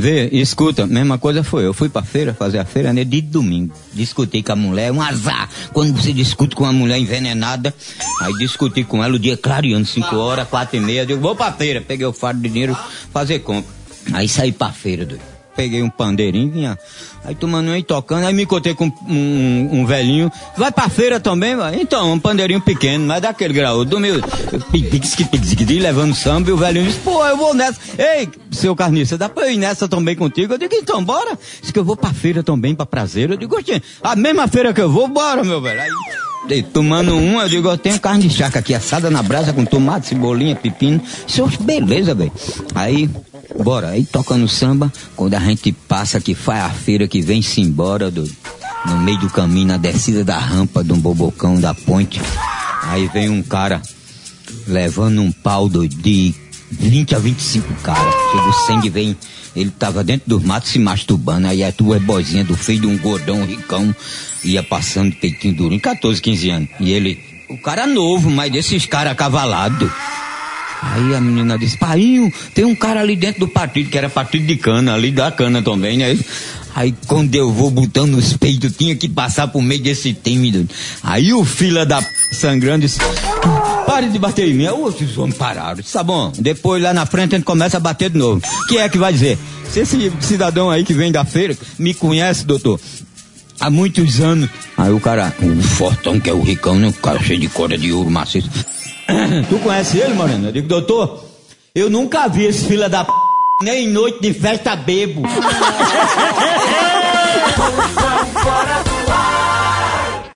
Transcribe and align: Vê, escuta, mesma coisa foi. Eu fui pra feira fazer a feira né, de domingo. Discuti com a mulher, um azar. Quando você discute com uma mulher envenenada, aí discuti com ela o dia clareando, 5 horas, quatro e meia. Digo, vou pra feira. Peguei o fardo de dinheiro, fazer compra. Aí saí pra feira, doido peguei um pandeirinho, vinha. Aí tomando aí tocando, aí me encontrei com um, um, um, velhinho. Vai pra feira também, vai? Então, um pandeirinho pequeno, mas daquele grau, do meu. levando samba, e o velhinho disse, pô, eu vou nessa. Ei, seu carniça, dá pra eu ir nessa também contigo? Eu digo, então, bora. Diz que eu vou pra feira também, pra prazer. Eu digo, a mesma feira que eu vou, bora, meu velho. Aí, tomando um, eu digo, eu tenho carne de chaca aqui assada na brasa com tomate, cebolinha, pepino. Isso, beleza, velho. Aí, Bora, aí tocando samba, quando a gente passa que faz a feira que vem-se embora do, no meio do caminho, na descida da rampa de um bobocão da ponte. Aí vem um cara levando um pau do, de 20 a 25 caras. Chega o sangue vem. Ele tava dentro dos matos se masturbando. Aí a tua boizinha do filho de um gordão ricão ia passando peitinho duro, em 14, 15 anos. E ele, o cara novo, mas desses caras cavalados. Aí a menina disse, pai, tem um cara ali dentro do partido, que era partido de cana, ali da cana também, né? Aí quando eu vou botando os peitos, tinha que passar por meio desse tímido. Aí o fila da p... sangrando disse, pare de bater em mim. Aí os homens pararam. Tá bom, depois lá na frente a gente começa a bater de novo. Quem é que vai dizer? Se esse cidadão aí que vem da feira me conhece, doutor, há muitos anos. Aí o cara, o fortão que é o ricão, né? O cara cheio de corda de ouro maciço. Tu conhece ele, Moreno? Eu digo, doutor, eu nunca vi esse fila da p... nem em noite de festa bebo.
Vê, 0.00 0.30
escuta, 0.32 0.86
mesma 0.86 1.18
coisa 1.18 1.44
foi. 1.44 1.66
Eu 1.66 1.74
fui 1.74 1.90
pra 1.90 2.02
feira 2.02 2.32
fazer 2.32 2.58
a 2.58 2.64
feira 2.64 2.90
né, 2.90 3.04
de 3.04 3.20
domingo. 3.20 3.74
Discuti 3.92 4.42
com 4.42 4.52
a 4.52 4.56
mulher, 4.56 4.90
um 4.90 5.02
azar. 5.02 5.46
Quando 5.74 5.92
você 5.92 6.10
discute 6.10 6.56
com 6.56 6.64
uma 6.64 6.72
mulher 6.72 6.98
envenenada, 6.98 7.74
aí 8.18 8.32
discuti 8.38 8.82
com 8.82 9.04
ela 9.04 9.14
o 9.14 9.18
dia 9.18 9.36
clareando, 9.36 9.84
5 9.84 10.16
horas, 10.16 10.48
quatro 10.48 10.78
e 10.78 10.80
meia. 10.80 11.04
Digo, 11.04 11.20
vou 11.20 11.36
pra 11.36 11.52
feira. 11.52 11.82
Peguei 11.82 12.06
o 12.06 12.14
fardo 12.14 12.40
de 12.40 12.48
dinheiro, 12.48 12.74
fazer 13.12 13.40
compra. 13.40 13.70
Aí 14.14 14.26
saí 14.26 14.52
pra 14.52 14.72
feira, 14.72 15.04
doido 15.04 15.39
peguei 15.60 15.82
um 15.82 15.90
pandeirinho, 15.90 16.50
vinha. 16.50 16.78
Aí 17.22 17.34
tomando 17.34 17.70
aí 17.70 17.82
tocando, 17.82 18.24
aí 18.24 18.32
me 18.32 18.44
encontrei 18.44 18.74
com 18.74 18.86
um, 18.86 18.92
um, 19.06 19.68
um, 19.80 19.86
velhinho. 19.86 20.32
Vai 20.56 20.72
pra 20.72 20.88
feira 20.88 21.20
também, 21.20 21.54
vai? 21.54 21.78
Então, 21.78 22.14
um 22.14 22.18
pandeirinho 22.18 22.62
pequeno, 22.62 23.06
mas 23.06 23.20
daquele 23.20 23.52
grau, 23.52 23.84
do 23.84 24.00
meu. 24.00 24.20
levando 25.78 26.14
samba, 26.14 26.48
e 26.48 26.52
o 26.52 26.56
velhinho 26.56 26.86
disse, 26.86 27.00
pô, 27.00 27.26
eu 27.26 27.36
vou 27.36 27.52
nessa. 27.52 27.78
Ei, 27.98 28.26
seu 28.50 28.74
carniça, 28.74 29.18
dá 29.18 29.28
pra 29.28 29.48
eu 29.48 29.52
ir 29.52 29.58
nessa 29.58 29.86
também 29.86 30.16
contigo? 30.16 30.54
Eu 30.54 30.58
digo, 30.58 30.74
então, 30.74 31.04
bora. 31.04 31.38
Diz 31.60 31.70
que 31.70 31.78
eu 31.78 31.84
vou 31.84 31.96
pra 31.96 32.10
feira 32.14 32.42
também, 32.42 32.74
pra 32.74 32.86
prazer. 32.86 33.30
Eu 33.30 33.36
digo, 33.36 33.54
a 34.02 34.16
mesma 34.16 34.48
feira 34.48 34.72
que 34.72 34.80
eu 34.80 34.90
vou, 34.90 35.08
bora, 35.08 35.44
meu 35.44 35.60
velho. 35.60 35.78
Aí, 36.48 36.62
tomando 36.62 37.14
um, 37.14 37.38
eu 37.38 37.48
digo, 37.48 37.68
eu 37.68 37.76
tenho 37.76 38.00
carne 38.00 38.26
de 38.26 38.34
chaca 38.34 38.60
aqui 38.60 38.74
assada 38.74 39.10
na 39.10 39.22
brasa 39.22 39.52
com 39.52 39.64
tomate, 39.64 40.08
cebolinha, 40.08 40.56
pepino. 40.56 41.02
Isso, 41.28 41.46
beleza, 41.60 42.14
velho. 42.14 42.32
Aí, 42.74 43.10
Bora, 43.62 43.90
aí 43.90 44.04
tocando 44.04 44.48
samba, 44.48 44.92
quando 45.14 45.34
a 45.34 45.40
gente 45.40 45.70
passa 45.72 46.20
que 46.20 46.34
faz 46.34 46.64
a 46.64 46.70
feira 46.70 47.06
que 47.06 47.20
vem-se 47.20 47.60
embora 47.60 48.10
do, 48.10 48.28
no 48.86 48.98
meio 49.00 49.18
do 49.18 49.28
caminho, 49.28 49.68
na 49.68 49.76
descida 49.76 50.24
da 50.24 50.38
rampa 50.38 50.82
de 50.82 50.92
um 50.92 50.98
bobocão 50.98 51.60
da 51.60 51.74
ponte. 51.74 52.20
Aí 52.84 53.06
vem 53.08 53.28
um 53.28 53.42
cara 53.42 53.82
levando 54.66 55.20
um 55.20 55.30
pau 55.30 55.68
do, 55.68 55.86
de 55.86 56.34
20 56.70 57.14
a 57.14 57.18
25 57.18 57.74
caras. 57.82 58.14
Chega 58.32 58.48
o 58.48 58.52
sangue 58.66 58.88
vem. 58.88 59.16
Ele 59.54 59.70
tava 59.70 60.04
dentro 60.04 60.28
dos 60.28 60.42
matos 60.42 60.70
se 60.70 60.78
masturbando. 60.78 61.46
Aí 61.48 61.62
a 61.62 61.72
tua 61.72 61.98
boizinha 61.98 62.44
do 62.44 62.56
filho 62.56 62.80
de 62.80 62.86
um 62.86 62.98
gordão 62.98 63.44
ricão 63.44 63.94
ia 64.42 64.62
passando 64.62 65.14
peitinho 65.16 65.54
duro, 65.54 65.74
em 65.74 65.78
14, 65.78 66.20
15 66.20 66.50
anos. 66.50 66.68
E 66.78 66.92
ele, 66.92 67.20
o 67.48 67.58
cara 67.58 67.86
novo, 67.86 68.30
mas 68.30 68.50
desses 68.50 68.86
caras 68.86 69.14
cavalados. 69.16 69.90
Aí 70.82 71.14
a 71.14 71.20
menina 71.20 71.58
disse, 71.58 71.76
pai, 71.76 72.32
tem 72.54 72.64
um 72.64 72.74
cara 72.74 73.00
ali 73.00 73.14
dentro 73.14 73.40
do 73.40 73.48
partido, 73.48 73.90
que 73.90 73.98
era 73.98 74.08
partido 74.08 74.46
de 74.46 74.56
cana, 74.56 74.94
ali 74.94 75.10
da 75.10 75.30
cana 75.30 75.60
também, 75.60 75.98
né? 75.98 76.18
Aí 76.74 76.94
quando 77.06 77.34
eu 77.34 77.52
vou 77.52 77.70
botando 77.70 78.14
os 78.14 78.36
peitos, 78.36 78.76
tinha 78.76 78.94
que 78.96 79.08
passar 79.08 79.48
por 79.48 79.60
meio 79.60 79.82
desse 79.82 80.14
tímido. 80.14 80.68
Aí 81.02 81.32
o 81.32 81.44
fila 81.44 81.84
da 81.84 82.00
p... 82.00 82.08
sangrando 82.32 82.82
disse, 82.82 82.98
pare 83.86 84.08
de 84.08 84.18
bater 84.18 84.48
em 84.48 84.54
mim. 84.54 84.66
Aí 84.66 84.72
os 84.72 85.18
homens 85.18 85.36
pararam. 85.36 85.82
Tá 85.82 86.02
bom, 86.02 86.32
depois 86.38 86.82
lá 86.82 86.94
na 86.94 87.04
frente 87.04 87.34
a 87.34 87.38
gente 87.38 87.44
começa 87.44 87.76
a 87.76 87.80
bater 87.80 88.08
de 88.08 88.18
novo. 88.18 88.40
Quem 88.68 88.78
é 88.78 88.88
que 88.88 88.98
vai 88.98 89.12
dizer? 89.12 89.38
Se 89.70 89.80
esse 89.80 90.12
cidadão 90.20 90.70
aí 90.70 90.84
que 90.84 90.94
vem 90.94 91.12
da 91.12 91.24
feira 91.24 91.56
me 91.78 91.92
conhece, 91.92 92.46
doutor, 92.46 92.80
há 93.58 93.68
muitos 93.68 94.20
anos. 94.20 94.48
Aí 94.76 94.92
o 94.92 95.00
cara, 95.00 95.34
o 95.42 95.62
fortão 95.62 96.18
que 96.18 96.30
é 96.30 96.32
o 96.32 96.40
ricão, 96.40 96.76
né? 96.76 96.88
O 96.88 96.92
cara 96.94 97.22
cheio 97.22 97.40
de 97.40 97.48
corda 97.48 97.76
de 97.76 97.92
ouro 97.92 98.10
maciço. 98.10 98.48
Tu 99.48 99.58
conhece 99.58 99.98
ele, 99.98 100.14
Moreno? 100.14 100.48
Eu 100.48 100.52
digo, 100.52 100.68
doutor, 100.68 101.24
eu 101.74 101.90
nunca 101.90 102.28
vi 102.28 102.44
esse 102.44 102.66
fila 102.66 102.88
da 102.88 103.04
p... 103.04 103.12
nem 103.62 103.86
em 103.86 103.88
noite 103.88 104.20
de 104.20 104.32
festa 104.32 104.74
bebo. 104.76 105.22